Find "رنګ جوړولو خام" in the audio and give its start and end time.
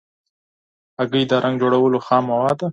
1.43-2.23